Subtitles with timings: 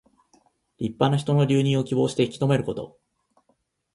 [0.79, 2.97] 立派な人の留任を希望して引き留めること。